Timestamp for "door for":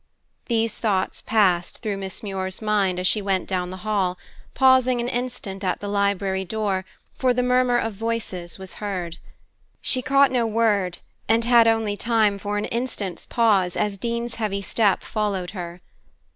6.43-7.35